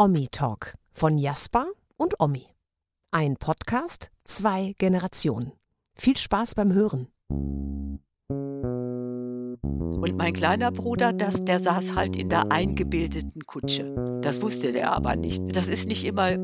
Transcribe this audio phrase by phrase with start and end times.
[0.00, 2.46] Omi Talk von Jasper und Omi.
[3.10, 5.50] Ein Podcast, zwei Generationen.
[5.96, 7.08] Viel Spaß beim Hören.
[10.00, 13.92] Und mein kleiner Bruder, das, der saß halt in der eingebildeten Kutsche.
[14.22, 15.42] Das wusste der aber nicht.
[15.56, 16.38] Das ist nicht immer äh,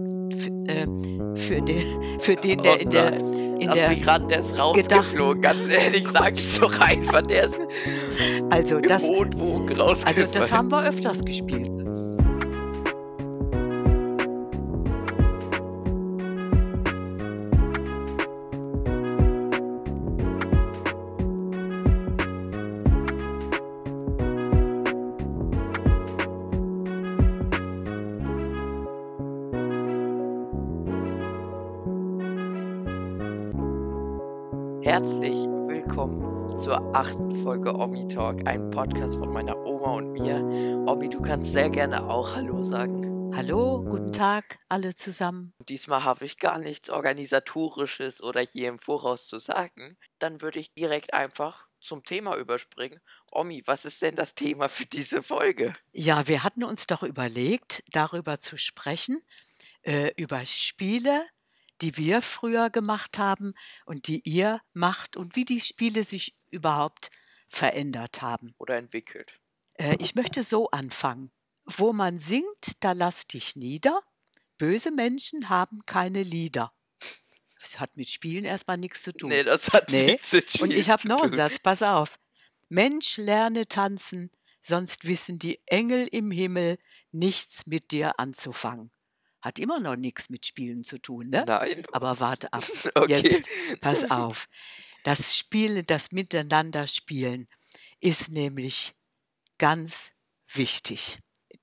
[1.37, 3.13] für, den, für den, der in der
[3.61, 5.43] in der mich ran, der ist rausgeflogen.
[5.43, 7.61] Ganz ehrlich, sag ich doch einfach, der ist
[8.51, 11.71] also im das, Mondbogen also das haben wir öfters gespielt.
[34.95, 35.35] Herzlich
[35.67, 40.37] willkommen zur achten Folge Omi Talk, ein Podcast von meiner Oma und mir.
[40.87, 43.35] Omi, du kannst sehr gerne auch Hallo sagen.
[43.35, 45.53] Hallo, guten Tag, alle zusammen.
[45.69, 49.99] Diesmal habe ich gar nichts Organisatorisches oder hier im Voraus zu sagen.
[50.21, 53.01] Dann würde ich direkt einfach zum Thema überspringen.
[53.33, 55.75] Omi, was ist denn das Thema für diese Folge?
[55.91, 59.21] Ja, wir hatten uns doch überlegt, darüber zu sprechen,
[59.83, 61.27] äh, über Spiele,
[61.81, 67.11] die wir früher gemacht haben und die ihr macht und wie die Spiele sich überhaupt
[67.47, 68.55] verändert haben.
[68.59, 69.41] Oder entwickelt?
[69.75, 71.33] Äh, ich möchte so anfangen.
[71.65, 74.03] Wo man singt, da lass dich nieder.
[74.59, 76.73] Böse Menschen haben keine Lieder.
[77.61, 79.31] Das hat mit Spielen erstmal nichts zu tun.
[79.31, 81.39] Nee, das hat Nee, nichts mit Und Spiel ich habe zu noch einen tun.
[81.39, 82.19] Satz, pass auf.
[82.69, 84.31] Mensch, lerne tanzen,
[84.61, 86.79] sonst wissen die Engel im Himmel
[87.13, 88.91] nichts mit dir anzufangen.
[89.45, 91.45] Hat immer noch nichts mit Spielen zu tun, ne?
[91.47, 91.85] Nein.
[91.93, 92.65] Aber warte ab.
[92.95, 93.21] Okay.
[93.21, 93.51] Jetzt,
[93.83, 94.49] pass auf.
[95.03, 97.47] Das Spielen, das Miteinanderspielen
[98.01, 98.95] ist nämlich
[99.59, 100.13] ganz
[100.47, 101.19] wichtig.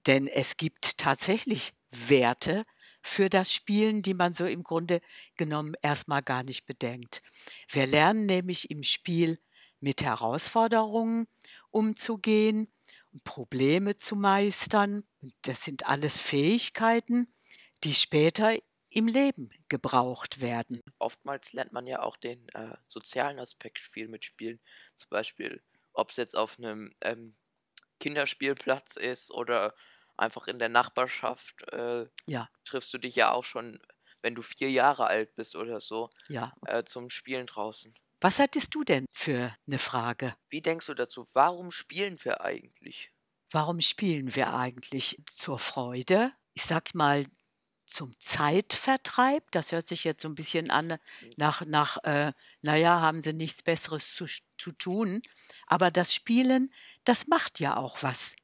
[0.05, 2.61] Denn es gibt tatsächlich Werte
[3.01, 5.01] für das Spielen, die man so im Grunde
[5.35, 7.23] genommen erstmal gar nicht bedenkt.
[7.67, 9.39] Wir lernen nämlich im Spiel
[9.79, 11.25] mit Herausforderungen
[11.71, 12.71] umzugehen,
[13.23, 15.03] Probleme zu meistern.
[15.41, 17.25] Das sind alles Fähigkeiten,
[17.83, 18.55] die später
[18.89, 20.81] im Leben gebraucht werden.
[20.99, 24.59] oftmals lernt man ja auch den äh, sozialen Aspekt viel mit Spielen.
[24.95, 27.35] Zum Beispiel, ob es jetzt auf einem ähm,
[27.99, 29.73] Kinderspielplatz ist oder
[30.17, 33.79] einfach in der Nachbarschaft, äh, Ja, triffst du dich ja auch schon,
[34.21, 36.53] wenn du vier Jahre alt bist oder so, ja.
[36.65, 37.93] äh, zum Spielen draußen.
[38.19, 40.35] Was hattest du denn für eine Frage?
[40.49, 41.25] Wie denkst du dazu?
[41.33, 43.11] Warum spielen wir eigentlich?
[43.49, 46.31] Warum spielen wir eigentlich zur Freude?
[46.53, 47.25] Ich sag mal
[47.91, 49.51] zum Zeitvertreib.
[49.51, 50.97] Das hört sich jetzt so ein bisschen an
[51.35, 54.25] nach, nach äh, naja, haben sie nichts Besseres zu,
[54.57, 55.21] zu tun.
[55.67, 58.35] Aber das Spielen, das macht ja auch was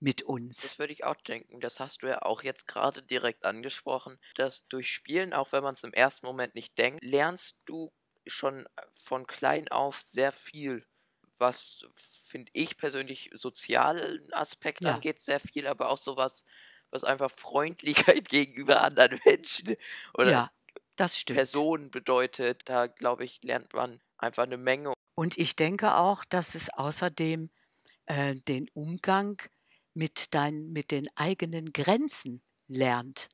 [0.00, 0.58] mit uns.
[0.60, 1.60] Das würde ich auch denken.
[1.60, 5.74] Das hast du ja auch jetzt gerade direkt angesprochen, dass durch Spielen, auch wenn man
[5.74, 7.92] es im ersten Moment nicht denkt, lernst du
[8.26, 10.86] schon von klein auf sehr viel,
[11.36, 15.00] was finde ich persönlich sozialen Aspekt Ja.
[15.00, 16.44] angeht, sehr viel, aber auch sowas,
[16.94, 19.76] was einfach Freundlichkeit gegenüber anderen Menschen
[20.14, 20.50] oder Ja,
[20.96, 21.36] das stimmt.
[21.36, 22.62] Personen bedeutet.
[22.68, 24.92] Da glaube ich, lernt man einfach eine Menge.
[25.16, 27.50] Und ich denke auch, dass es außerdem
[28.06, 29.42] äh, den Umgang
[29.92, 33.28] mit, dein, mit den eigenen Grenzen lernt.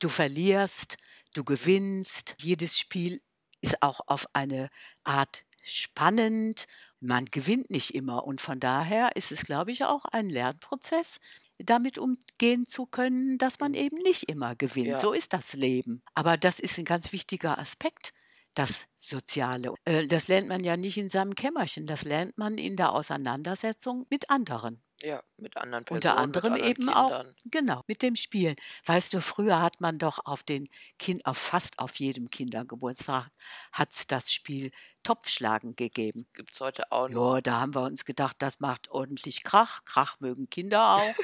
[0.00, 0.96] Du verlierst,
[1.34, 2.36] du gewinnst.
[2.40, 3.20] Jedes Spiel
[3.60, 4.70] ist auch auf eine
[5.04, 6.66] Art spannend.
[7.00, 8.24] Man gewinnt nicht immer.
[8.24, 11.20] Und von daher ist es, glaube ich, auch ein Lernprozess,
[11.58, 14.86] damit umgehen zu können, dass man eben nicht immer gewinnt.
[14.88, 14.98] Ja.
[14.98, 16.02] So ist das Leben.
[16.14, 18.12] Aber das ist ein ganz wichtiger Aspekt,
[18.54, 19.74] das Soziale.
[19.84, 24.06] Äh, Das lernt man ja nicht in seinem Kämmerchen, das lernt man in der Auseinandersetzung
[24.10, 24.82] mit anderen.
[25.02, 25.96] Ja, mit anderen Personen.
[25.98, 27.34] Unter anderem mit anderen eben auch, Kindern.
[27.50, 28.54] genau, mit dem Spielen.
[28.86, 33.28] Weißt du, früher hat man doch auf den kind, auf fast auf jedem Kindergeburtstag
[33.72, 34.70] hat's das Spiel
[35.04, 36.26] Topfschlagen gegeben.
[36.32, 37.34] Gibt es heute auch noch.
[37.36, 39.84] Ja, da haben wir uns gedacht, das macht ordentlich Krach.
[39.84, 41.14] Krach mögen Kinder auch.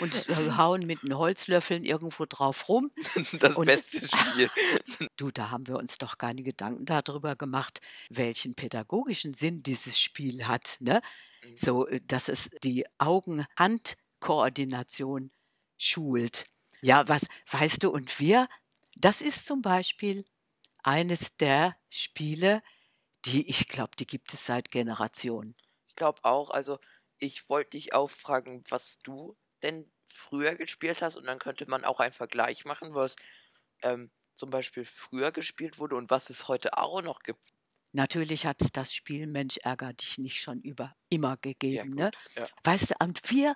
[0.00, 2.90] Und äh, hauen mit den Holzlöffeln irgendwo drauf rum.
[3.40, 4.50] Das Und- beste Spiel.
[5.16, 7.80] Du, da haben wir uns doch keine Gedanken darüber gemacht,
[8.10, 10.76] welchen pädagogischen Sinn dieses Spiel hat.
[10.80, 11.00] Ne?
[11.42, 11.56] Mhm.
[11.56, 15.30] So, äh, dass es die Augen-Hand-Koordination
[15.78, 16.46] schult.
[16.82, 18.48] Ja, was weißt du, und wir,
[18.96, 20.24] das ist zum Beispiel
[20.82, 22.62] eines der Spiele,
[23.24, 25.56] die, ich glaube, die gibt es seit Generationen.
[25.88, 26.78] Ich glaube auch, also
[27.18, 31.84] ich wollte dich auch fragen, was du denn früher gespielt hast und dann könnte man
[31.84, 33.16] auch einen Vergleich machen, was
[33.82, 37.52] ähm, zum Beispiel früher gespielt wurde und was es heute auch noch gibt.
[37.92, 41.36] Natürlich hat es das Spiel Mensch ärger dich nicht schon über immer
[41.70, 41.94] Ja, gegeben.
[41.96, 42.08] gut.
[42.08, 42.12] ne?
[42.36, 42.48] Ja.
[42.62, 43.54] Weißt du, und wir,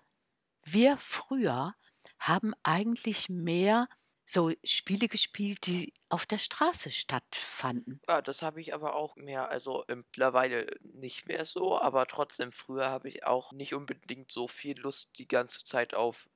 [0.65, 1.75] wir früher
[2.19, 3.89] haben eigentlich mehr
[4.27, 8.01] so Spiele gespielt, die auf der Straße stattfanden.
[8.09, 12.53] Ja, das habe ich aber auch mehr, also äh, mittlerweile nicht mehr so, aber trotzdem
[12.53, 16.29] früher habe ich auch nicht unbedingt so viel Lust die ganze Zeit auf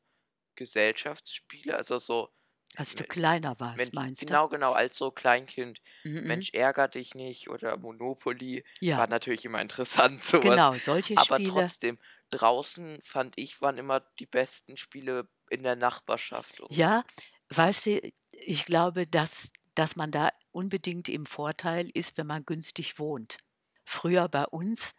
[0.57, 2.31] Gesellschaftsspiele, also so
[2.77, 4.39] Als du kleiner warst, Mensch, meinst du?
[4.39, 6.43] genau, genau, als so Kleinkind, Mhm.
[6.43, 10.61] Mensch, ärger dich nicht oder Monopoly Ja, war natürlich immer interessant, sowas.
[10.61, 11.43] genau, solche Aber Spiele.
[11.43, 11.99] trotzdem,
[12.31, 16.61] draußen fand ich, waren immer die besten Spiele in der Nachbarschaft.
[16.71, 17.05] Ja,
[17.51, 22.99] weißt du, ich glaube, dass, dass man da unbedingt im Vorteil ist, wenn man günstig
[22.99, 23.39] wohnt.
[23.85, 24.93] Früher bei uns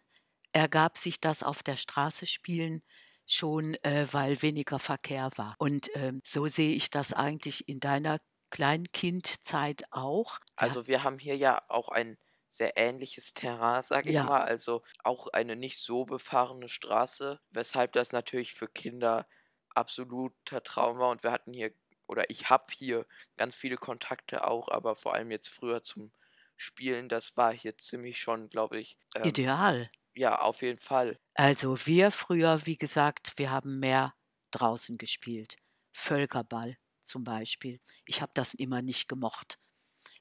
[0.52, 2.82] ergab sich das auf der Straße spielen
[3.26, 5.54] schon, äh, weil weniger Verkehr war.
[5.58, 8.18] Und ähm, so sehe ich das eigentlich in deiner
[8.50, 10.38] Kleinkindzeit auch.
[10.56, 12.18] Also wir haben hier ja auch ein
[12.48, 17.92] sehr ähnliches Terrain, sag ich ja, mal, also auch eine nicht so befahrene Straße, weshalb
[17.92, 19.28] das natürlich für Kinder
[19.72, 21.10] absoluter Traum war.
[21.10, 21.72] Und wir hatten hier,
[22.10, 26.12] oder ich habe hier ganz viele Kontakte auch, aber vor allem jetzt früher zum
[26.56, 29.90] Spielen, das war hier ziemlich schon, glaube ich, ähm, ideal.
[30.14, 31.18] ja, auf jeden Fall.
[31.34, 34.14] Also wir früher, wie gesagt, wir haben mehr
[34.50, 35.56] draußen gespielt.
[35.92, 37.80] Völkerball zum Beispiel.
[38.04, 39.58] Ich habe das immer nicht gemocht.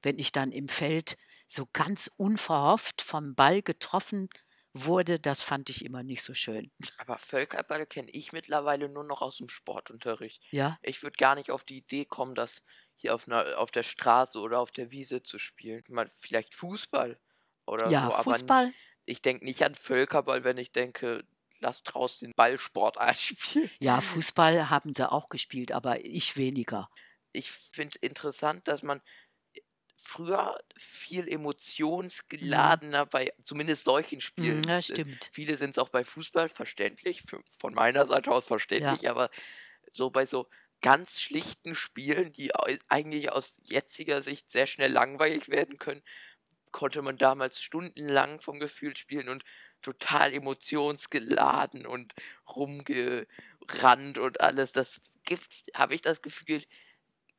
[0.02, 4.30] Wenn ich dann im Feld so ganz unverhofft vom Ball getroffen
[4.74, 6.72] wurde, das fand ich immer nicht so schön.
[6.98, 10.44] Aber Völkerball kenne ich mittlerweile nur noch aus dem Sportunterricht.
[10.52, 12.62] Ja, Ich würde gar nicht auf die Idee kommen, das
[12.96, 15.84] hier auf, einer, auf der Straße oder auf der Wiese zu spielen.
[15.88, 17.20] Mal vielleicht Fußball
[17.66, 18.74] oder ja, so, aber n- Fußball.
[19.06, 21.24] ich denke nicht an Völkerball, wenn ich denke,
[21.60, 23.72] lass draußen den Ballsportart spielen.
[23.82, 26.90] Ja, Fußball haben sie auch gespielt, aber ich weniger.
[27.32, 29.02] Ich finde interessant, dass man
[30.02, 31.28] früher viel
[32.42, 32.80] Mhm.
[32.88, 34.66] emotionsgeladener bei zumindest solchen Mhm, Spielen.
[34.68, 35.32] ja, äh, stimmt.
[35.32, 37.24] Viele sind es auch bei Fußball, verständlich,
[37.60, 39.30] von meiner Seite aus Ja, verständlich, aber
[39.92, 40.50] so bei so
[40.82, 42.52] ganz schlichten Spielen, die
[42.90, 46.04] eigentlich aus jetziger Sicht sehr schnell langweilig werden können,
[46.72, 49.44] konnte man damals stundenlang vom Gefühl spielen und
[49.82, 52.14] total emotionsgeladen und
[52.48, 54.72] rumgerannt und alles.
[54.72, 56.64] Das gibt, habe ich das Gefühl,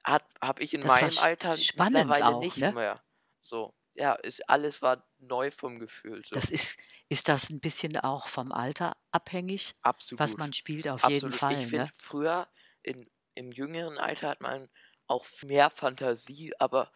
[0.05, 2.75] habe ich in das meinem Alter spannend mittlerweile auch, nicht ne?
[2.75, 3.03] mehr.
[3.41, 6.23] So, ja, ist, alles war neu vom Gefühl.
[6.25, 6.77] So, Das ist,
[7.09, 9.75] ist das ein bisschen auch vom Alter abhängig,
[10.17, 10.37] was absolut.
[10.37, 11.43] man spielt, auf jeden Absolut.
[11.49, 11.93] Ich Fall, finde, ne?
[11.99, 12.49] früher
[12.83, 12.97] in,
[13.35, 14.69] im jüngeren Alter hat man
[15.09, 16.93] auch mehr Fantasie, aber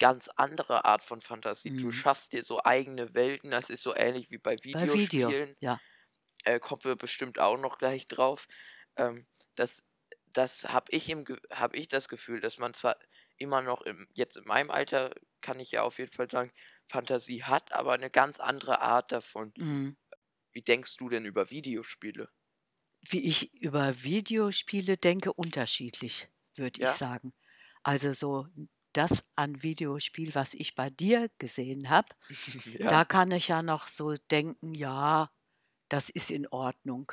[0.00, 1.72] ganz andere Art von Fantasie.
[1.76, 1.92] Du Mhm.
[1.92, 3.50] schaffst dir so eigene Welten.
[3.52, 5.54] Das ist so ähnlich wie bei Bei Video, Videospielen.
[5.60, 5.80] ja.
[6.44, 8.48] Äh, kommen wir bestimmt auch noch gleich drauf.
[8.96, 9.26] Ähm,
[9.56, 9.84] das
[10.32, 12.98] das habe ich, im hab ich das Gefühl, dass man zwar
[13.36, 16.52] immer noch im, jetzt in meinem Alter, kann ich ja auf jeden Fall sagen,
[16.88, 19.54] Fantasie hat, aber eine ganz andere Art davon.
[19.56, 19.94] Mhm.
[20.52, 22.30] Wie denkst du denn über Videospiele?
[23.00, 26.94] Wie ich über Videospiele denke, unterschiedlich, würde ich Ja?
[26.94, 27.32] sagen.
[27.82, 28.46] Also so
[28.92, 32.08] das an Videospiel, was ich bei dir gesehen habe,
[32.78, 32.88] Ja.
[32.88, 35.30] da kann ich ja noch so denken, ja,
[35.88, 37.12] das ist in Ordnung.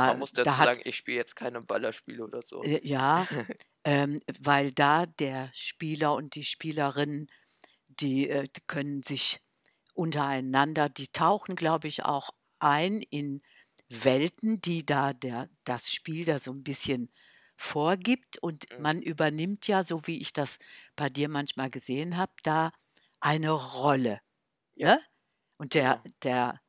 [0.00, 2.64] Man Da, muss da dazu hat, sagen, ich spiele jetzt keine Ballerspiele oder so.
[2.64, 3.28] äh, ja,
[3.84, 7.28] ähm, weil da der Spieler und die Spielerin,
[7.88, 9.40] die, äh, die können sich
[9.94, 12.30] untereinander, die tauchen, glaube ich, auch
[12.60, 13.42] ein in
[13.90, 17.10] Welten, die da der, das Spiel da so ein bisschen
[17.56, 18.78] vorgibt und Mhm.
[18.78, 20.58] man übernimmt ja, so wie ich das
[20.96, 22.72] bei dir manchmal gesehen habe, da
[23.20, 24.20] eine Rolle.
[24.74, 25.00] Ja, Ne?
[25.58, 26.10] Und der, genau.
[26.24, 26.60] der,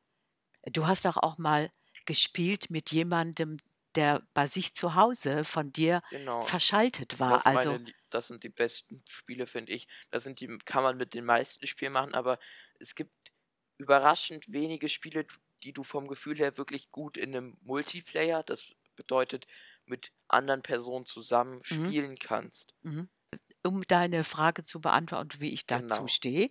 [0.72, 1.70] du hast doch auch mal
[2.06, 3.58] gespielt mit jemandem,
[3.96, 6.54] der bei sich zu Hause von dir Genau.
[6.54, 7.46] verschaltet Das, war.
[7.50, 9.86] meine, Also, Lie- das sind die besten Spiele, finde ich.
[10.10, 12.38] Das sind die, kann man mit den meisten Spielen machen, aber
[12.80, 13.14] es gibt
[13.78, 15.26] überraschend wenige Spiele,
[15.62, 19.46] die du vom Gefühl her wirklich gut in einem Multiplayer, das bedeutet
[19.86, 22.74] mit anderen Personen zusammen mhm, spielen kannst.
[22.84, 23.08] mhm.
[23.64, 26.08] Um deine Frage zu beantworten, wie ich dazu Genau.
[26.08, 26.48] stehe.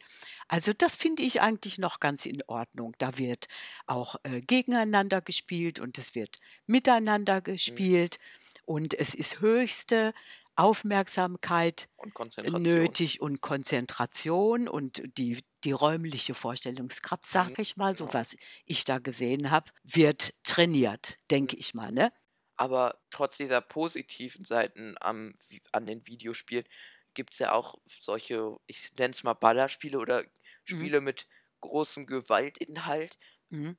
[0.48, 2.94] Also das finde ich eigentlich noch ganz in Ordnung.
[2.98, 3.48] Da wird
[3.88, 7.84] auch äh, gegeneinander gespielt und es wird miteinander Mhm.
[7.84, 8.18] gespielt
[8.66, 10.14] und es ist höchste
[10.56, 13.00] Aufmerksamkeit Und Konzentration.
[13.00, 18.14] nötig und Konzentration und die, die räumliche Vorstellungskraft, sag Mhm, ich mal, so Genau.
[18.14, 21.58] was ich da gesehen habe, wird trainiert, denke Mhm.
[21.58, 22.12] ich mal, ne?
[22.56, 26.66] Aber trotz dieser positiven Seiten am, Vi- an den Videospielen
[27.14, 30.26] gibt es ja auch solche, ich nenne es mal Ballerspiele oder
[30.70, 30.90] Mhm.
[30.90, 31.28] Spiele mit
[31.62, 33.18] großem Gewaltinhalt.
[33.52, 33.74] Mhm.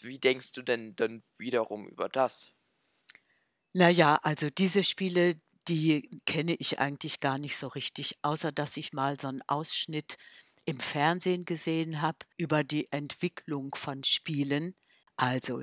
[0.00, 2.54] Wie denkst du denn dann wiederum über das?
[3.72, 8.92] Naja, also diese Spiele, die kenne ich eigentlich gar nicht so richtig, außer dass ich
[8.92, 10.16] mal so einen Ausschnitt
[10.64, 14.74] im Fernsehen gesehen habe über die Entwicklung von Spielen.
[15.16, 15.62] Also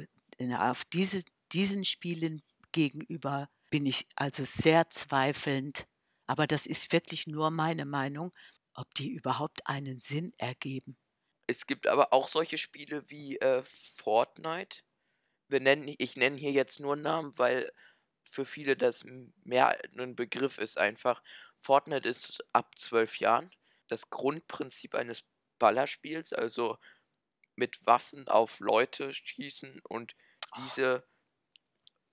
[0.57, 5.85] auf diese, diesen Spielen gegenüber bin ich also sehr zweifelnd,
[6.27, 8.33] aber das ist wirklich nur meine Meinung,
[8.73, 10.97] ob die überhaupt einen Sinn ergeben.
[11.47, 14.81] Es gibt aber auch solche Spiele wie äh, Fortnite.
[15.47, 17.71] Wir nennen, ich nenne hier jetzt nur Namen, weil
[18.23, 19.05] für viele das
[19.43, 21.23] mehr ein Begriff ist einfach.
[21.59, 23.49] Fortnite ist ab zwölf Jahren.
[23.87, 25.23] Das Grundprinzip eines
[25.57, 26.77] Ballerspiels, also
[27.55, 30.15] mit Waffen auf Leute schießen und
[30.51, 30.61] oh.
[30.63, 31.07] diese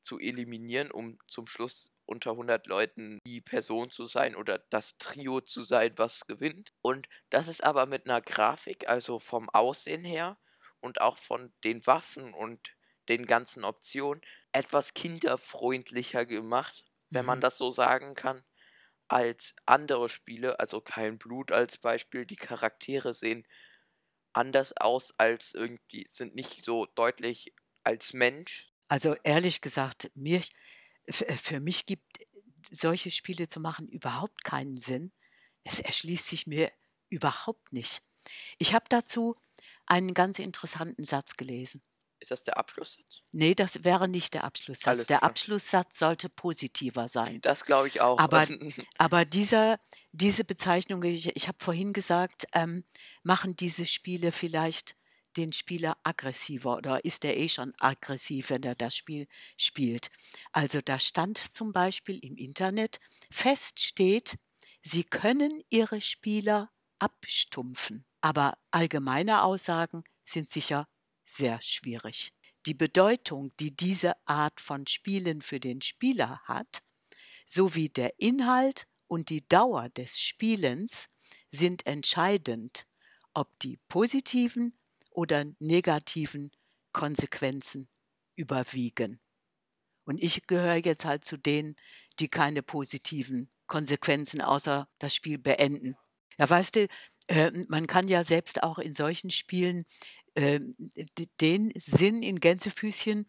[0.00, 5.40] zu eliminieren, um zum Schluss unter 100 Leuten die Person zu sein oder das Trio
[5.40, 6.72] zu sein, was gewinnt.
[6.82, 10.38] Und das ist aber mit einer Grafik, also vom Aussehen her
[10.80, 12.76] und auch von den Waffen und
[13.08, 17.26] den ganzen Optionen, etwas kinderfreundlicher gemacht, wenn mhm.
[17.26, 18.44] man das so sagen kann,
[19.08, 22.26] als andere Spiele, also kein Blut als Beispiel.
[22.26, 23.46] Die Charaktere sehen
[24.32, 28.72] anders aus als irgendwie, sind nicht so deutlich als Mensch.
[28.88, 30.42] Also ehrlich gesagt, mir,
[31.08, 32.20] für mich gibt
[32.70, 35.12] solche Spiele zu machen überhaupt keinen Sinn.
[35.64, 36.70] Es erschließt sich mir
[37.08, 38.02] überhaupt nicht.
[38.58, 39.36] Ich habe dazu
[39.86, 41.82] einen ganz interessanten Satz gelesen.
[42.20, 43.20] Ist das der Abschlusssatz?
[43.32, 44.86] Nee, das wäre nicht der Abschlusssatz.
[44.86, 45.30] Alles der klar.
[45.30, 47.40] Abschlusssatz sollte positiver sein.
[47.42, 48.18] Das glaube ich auch.
[48.18, 48.46] Aber,
[48.98, 49.78] aber dieser,
[50.12, 52.84] diese Bezeichnung, ich, ich habe vorhin gesagt, ähm,
[53.22, 54.96] machen diese Spiele vielleicht
[55.36, 59.26] den Spieler aggressiver oder ist er eh schon aggressiv, wenn er das Spiel
[59.56, 60.10] spielt.
[60.52, 62.98] Also da stand zum Beispiel im Internet,
[63.30, 63.94] fest
[64.86, 68.04] Sie können Ihre Spieler abstumpfen.
[68.20, 70.88] Aber allgemeine Aussagen sind sicher
[71.22, 72.32] sehr schwierig.
[72.66, 76.82] Die Bedeutung, die diese Art von Spielen für den Spieler hat,
[77.44, 81.08] sowie der Inhalt und die Dauer des Spielens
[81.50, 82.86] sind entscheidend,
[83.34, 84.78] ob die positiven
[85.14, 86.50] oder negativen
[86.92, 87.88] Konsequenzen
[88.36, 89.20] überwiegen.
[90.04, 91.76] Und ich gehöre jetzt halt zu denen,
[92.18, 95.96] die keine positiven Konsequenzen außer das Spiel beenden.
[96.38, 96.86] Ja, weißt du,
[97.28, 99.86] äh, man kann ja selbst auch in solchen Spielen
[100.34, 100.60] äh,
[101.40, 103.26] den Sinn in Gänsefüßchen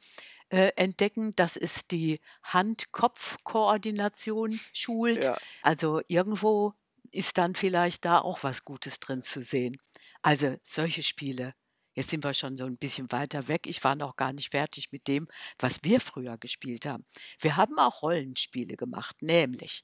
[0.49, 5.23] äh, entdecken, dass es die Hand-Kopf-Koordination schult.
[5.25, 5.37] Ja.
[5.61, 6.73] Also irgendwo
[7.11, 9.77] ist dann vielleicht da auch was Gutes drin zu sehen.
[10.21, 11.53] Also solche Spiele
[11.95, 13.67] Jetzt sind wir schon so ein bisschen weiter weg.
[13.67, 17.05] Ich war noch gar nicht fertig mit dem, was wir früher gespielt haben.
[17.39, 19.83] Wir haben auch Rollenspiele gemacht, nämlich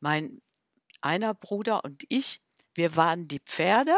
[0.00, 0.42] mein
[1.00, 2.40] einer Bruder und ich,
[2.74, 3.94] wir waren die Pferde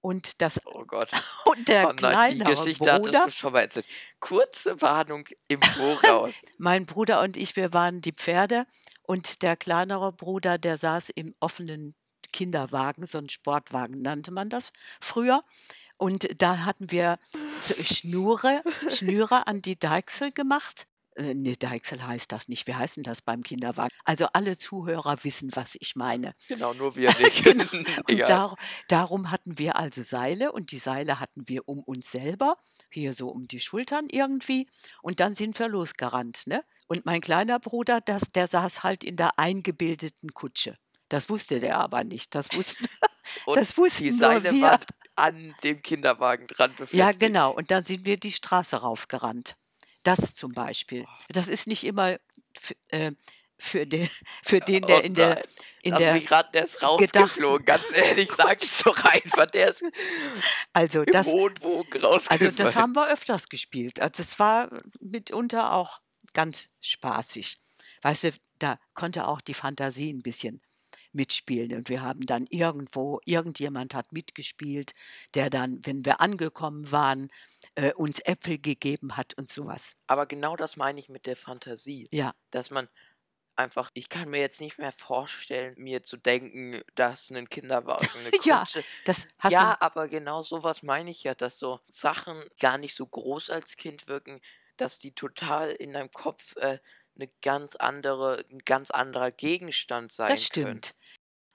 [0.00, 1.10] und das oh Gott.
[1.46, 3.86] und der oh nein, kleinere die Geschichte Bruder, hattest du schon mal erzählt.
[4.20, 6.34] Kurze Warnung im Voraus.
[6.58, 8.66] mein Bruder und ich, wir waren die Pferde
[9.02, 11.94] und der kleinere Bruder, der saß im offenen
[12.32, 15.44] Kinderwagen, so ein Sportwagen nannte man das früher.
[16.04, 17.18] Und da hatten wir
[17.64, 20.86] Schnüre, Schnüre an die Deichsel gemacht.
[21.16, 22.66] Äh, ne, Deichsel heißt das nicht.
[22.66, 23.88] Wie heißt denn das beim Kinderwagen?
[24.04, 26.34] Also alle Zuhörer wissen, was ich meine.
[26.46, 27.42] Genau, nur wir nicht.
[27.44, 27.64] genau.
[28.06, 28.54] Und dar
[28.88, 32.58] darum hatten wir also Seile und die Seile hatten wir um uns selber,
[32.90, 34.68] hier so um die Schultern irgendwie.
[35.00, 36.42] Und dann sind wir losgerannt.
[36.46, 36.62] Ne?
[36.86, 40.76] Und mein kleiner Bruder, das, der saß halt in der eingebildeten Kutsche.
[41.08, 42.34] Das wusste der aber nicht.
[42.34, 42.84] Das wussten,
[43.54, 44.80] das wussten die Seile nur wir
[45.16, 46.98] an dem Kinderwagen dran befestigt.
[46.98, 47.52] Ja, genau.
[47.52, 49.54] Und dann sind wir die Straße raufgerannt.
[50.02, 51.04] Das zum Beispiel.
[51.06, 51.12] Oh.
[51.28, 52.18] Das ist nicht immer
[52.88, 53.12] äh,
[53.58, 54.08] für den,
[54.42, 55.42] für den, der oh in der
[55.82, 57.66] in Lass der mich raten, der ist rausgeflogen.
[57.66, 59.82] Ganz ehrlich, sag ich doch einfach, der ist
[60.72, 62.46] also das, Wohnbogen rausgeflogen.
[62.46, 64.00] Also das haben wir öfters gespielt.
[64.00, 66.00] Also es war mitunter auch
[66.32, 67.58] ganz spaßig.
[68.00, 70.62] Weißt du, da konnte auch die Fantasie ein bisschen
[71.14, 71.76] mitspielen.
[71.76, 74.92] Und wir haben dann irgendwo, irgendjemand hat mitgespielt,
[75.34, 77.28] der dann, wenn wir angekommen waren,
[77.74, 79.96] äh, uns Äpfel gegeben hat und sowas.
[80.06, 82.08] Aber genau das meine ich mit der Fantasie.
[82.10, 82.34] Ja.
[82.50, 82.88] Dass man
[83.56, 88.30] einfach, ich kann mir jetzt nicht mehr vorstellen, mir zu denken, dass ein Kinderwagen eine
[88.30, 88.48] Kutsche.
[88.48, 92.94] ja, das hast ja, aber genau sowas meine ich ja, dass so Sachen gar nicht
[92.94, 94.40] so groß als Kind wirken,
[94.76, 96.78] dass die total in deinem Kopf äh,
[97.16, 100.66] eine ganz andere, ein ganz anderer Gegenstand sein Das stimmt.
[100.66, 100.80] Können.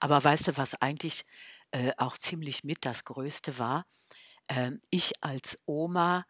[0.00, 1.24] Aber weißt du, was eigentlich
[1.72, 3.86] äh, auch ziemlich mit das Größte war?
[4.48, 6.24] Ähm, ich als Oma,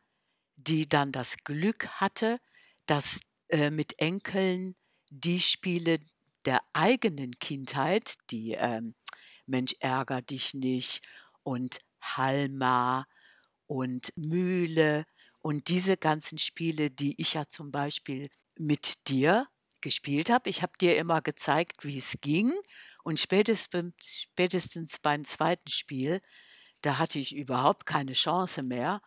[0.56, 2.40] die dann das Glück hatte,
[2.86, 4.76] dass äh, mit Enkeln
[5.10, 5.98] die Spiele
[6.44, 8.94] der eigenen Kindheit, die ähm,
[9.46, 11.02] Mensch ärger dich nicht
[11.42, 13.06] und Halma
[13.66, 15.04] und Mühle
[15.42, 18.28] und diese ganzen Spiele, die ich ja zum Beispiel
[18.60, 19.46] mit dir
[19.80, 20.50] gespielt habe.
[20.50, 22.52] Ich habe dir immer gezeigt, wie es ging.
[23.04, 26.20] Und spätestens, spätestens beim zweiten Spiel,
[26.82, 29.00] da hatte ich überhaupt keine Chance mehr.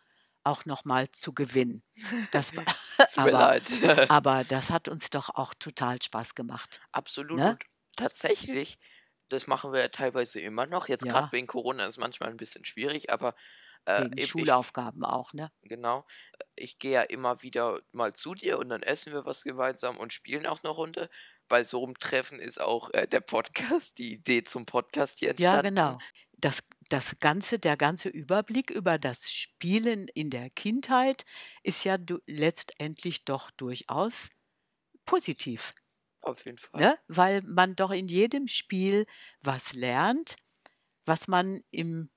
[0.46, 1.84] auch nochmal zu gewinnen.
[2.32, 2.66] Das war,
[3.16, 3.64] aber, leid.
[4.10, 6.82] aber das hat uns doch auch total Spaß gemacht.
[6.92, 7.38] Absolut.
[7.40, 7.52] Ne?
[7.52, 7.64] Und
[7.96, 8.78] tatsächlich,
[9.30, 10.90] das machen wir ja teilweise immer noch.
[10.90, 11.14] Jetzt Ja.
[11.14, 13.36] gerade wegen Corona ist manchmal ein bisschen schwierig, aber
[13.86, 15.52] äh, Wegen eben ich, Schulaufgaben auch, ne?
[15.64, 16.06] genau,
[16.56, 20.14] ich gehe ja immer wieder mal zu dir und dann essen wir was gemeinsam und
[20.14, 21.10] spielen auch eine Runde.
[21.50, 25.62] Bei so einem Treffen ist auch äh, der Podcast, die Idee zum Podcast hier Ja,
[25.62, 25.62] entstanden.
[25.62, 25.98] genau.
[26.38, 31.24] Das, das ganze, der ganze Überblick über das Spielen in der Kindheit
[31.64, 34.30] ist ja du, letztendlich doch durchaus
[35.06, 35.74] positiv,
[36.22, 36.82] Auf jeden Fall.
[36.82, 37.00] ne?
[37.08, 39.06] Weil man doch in jedem Spiel
[39.42, 40.36] was lernt,
[41.06, 42.10] was man im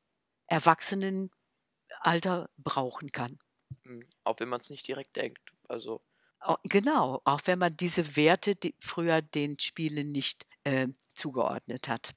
[1.91, 3.39] Erwachsenenalter brauchen kann.
[3.85, 4.03] Mhm.
[4.25, 5.55] Auch wenn man es nicht direkt denkt.
[5.69, 6.03] Also,
[6.41, 12.15] Au- Genau, auch wenn man diese Werte die früher den Spielen nicht äh, zugeordnet hat.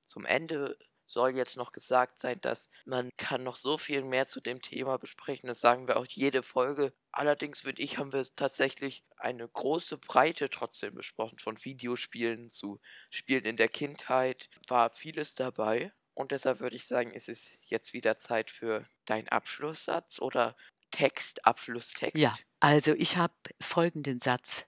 [0.00, 4.40] zum Ende soll jetzt noch gesagt sein, dass man kann noch so viel mehr zu
[4.40, 5.48] dem Thema besprechen.
[5.48, 6.94] Das sagen wir auch jede Folge.
[7.10, 11.38] Allerdings finde ich, haben wir tatsächlich eine große Breite trotzdem besprochen.
[11.38, 15.92] Von Videospielen zu Spielen in der Kindheit war vieles dabei.
[16.14, 20.56] Und deshalb würde ich sagen, ist es jetzt wieder Zeit für deinen Abschlusssatz oder
[20.90, 22.16] Text, Abschlusstext.
[22.16, 24.66] Ja, also ich habe folgenden Satz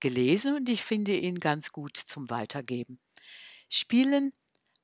[0.00, 3.00] gelesen und ich finde ihn ganz gut zum Weitergeben.
[3.68, 4.32] Spielen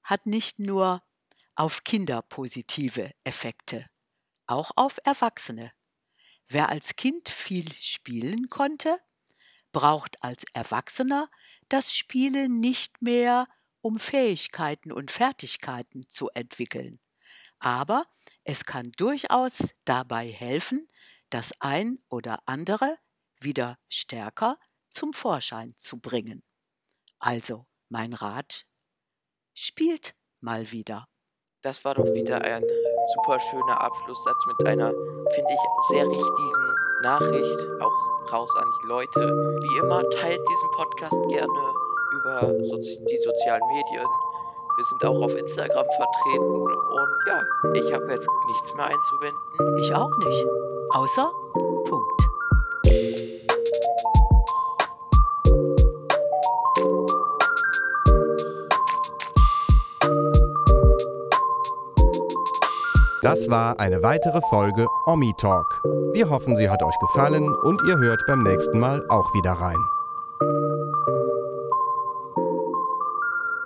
[0.03, 1.03] hat nicht nur
[1.55, 3.89] auf Kinder positive Effekte,
[4.47, 5.73] auch auf Erwachsene.
[6.49, 8.99] Wer als Kind viel spielen konnte,
[9.71, 11.31] braucht als Erwachsener
[11.69, 13.49] das Spielen nicht mehr,
[13.83, 17.01] um Fähigkeiten und Fertigkeiten zu entwickeln.
[17.59, 18.07] Aber
[18.45, 20.89] es kann durchaus dabei helfen,
[21.31, 22.97] das ein oder andere
[23.39, 24.59] wieder stärker
[24.91, 26.43] zum Vorschein zu bringen.
[27.19, 28.65] Also mein Rat,
[29.55, 31.07] spielt mal wieder.
[31.63, 32.65] Das war doch wieder ein
[33.15, 35.61] super schöner Abschlusssatz mit einer, finde ich,
[35.91, 39.21] sehr richtigen Nachricht auch raus an die Leute.
[39.21, 44.07] Wie immer, teilt diesen Podcast gerne über sozi die sozialen Medien.
[44.77, 47.43] Wir sind auch auf Instagram vertreten und ja,
[47.75, 49.77] ich habe jetzt nichts mehr einzuwenden.
[49.79, 50.47] Ich auch nicht.
[50.95, 52.23] Außer Punkt.
[63.23, 65.81] Das war eine weitere Folge Omi Talk.
[66.13, 69.79] Wir hoffen, sie hat euch gefallen und ihr hört beim nächsten Mal auch wieder rein.